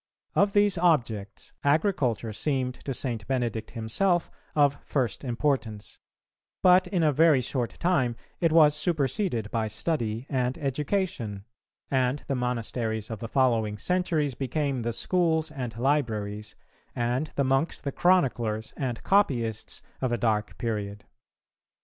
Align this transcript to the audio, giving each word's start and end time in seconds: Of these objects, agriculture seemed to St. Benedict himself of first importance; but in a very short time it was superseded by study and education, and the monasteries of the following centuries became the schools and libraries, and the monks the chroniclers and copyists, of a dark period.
Of 0.33 0.53
these 0.53 0.79
objects, 0.79 1.53
agriculture 1.63 2.33
seemed 2.33 2.73
to 2.85 2.91
St. 2.91 3.27
Benedict 3.27 3.69
himself 3.69 4.31
of 4.55 4.79
first 4.83 5.23
importance; 5.23 5.99
but 6.63 6.87
in 6.87 7.03
a 7.03 7.11
very 7.11 7.39
short 7.39 7.77
time 7.77 8.15
it 8.39 8.51
was 8.51 8.73
superseded 8.75 9.51
by 9.51 9.67
study 9.67 10.25
and 10.27 10.57
education, 10.57 11.45
and 11.91 12.23
the 12.25 12.33
monasteries 12.33 13.11
of 13.11 13.19
the 13.19 13.27
following 13.27 13.77
centuries 13.77 14.33
became 14.33 14.81
the 14.81 14.91
schools 14.93 15.51
and 15.51 15.77
libraries, 15.77 16.55
and 16.95 17.27
the 17.35 17.43
monks 17.43 17.79
the 17.79 17.91
chroniclers 17.91 18.73
and 18.75 19.03
copyists, 19.03 19.83
of 20.01 20.11
a 20.11 20.17
dark 20.17 20.57
period. 20.57 21.05